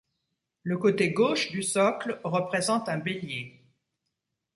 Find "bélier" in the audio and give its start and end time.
2.97-3.61